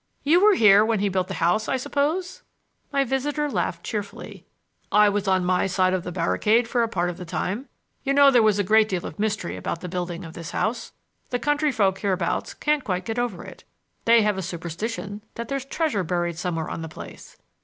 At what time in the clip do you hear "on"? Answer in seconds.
5.27-5.45, 16.71-16.81